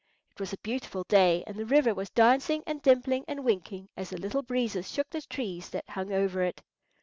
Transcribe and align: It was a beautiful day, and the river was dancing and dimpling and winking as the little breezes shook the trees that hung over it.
It 0.31 0.39
was 0.39 0.51
a 0.51 0.57
beautiful 0.57 1.03
day, 1.03 1.43
and 1.45 1.55
the 1.57 1.63
river 1.67 1.93
was 1.93 2.09
dancing 2.09 2.63
and 2.65 2.81
dimpling 2.81 3.23
and 3.27 3.45
winking 3.45 3.87
as 3.95 4.09
the 4.09 4.17
little 4.17 4.41
breezes 4.41 4.89
shook 4.91 5.11
the 5.11 5.21
trees 5.21 5.69
that 5.69 5.89
hung 5.91 6.11
over 6.11 6.41
it. 6.41 6.63